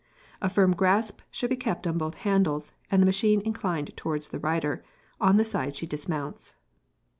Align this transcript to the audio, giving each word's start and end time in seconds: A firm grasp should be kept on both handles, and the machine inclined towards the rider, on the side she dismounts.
A 0.41 0.49
firm 0.49 0.73
grasp 0.73 1.19
should 1.29 1.51
be 1.51 1.55
kept 1.55 1.85
on 1.85 1.99
both 1.99 2.15
handles, 2.15 2.71
and 2.89 3.03
the 3.03 3.05
machine 3.05 3.39
inclined 3.41 3.95
towards 3.95 4.29
the 4.29 4.39
rider, 4.39 4.83
on 5.19 5.37
the 5.37 5.45
side 5.45 5.75
she 5.75 5.85
dismounts. 5.85 6.55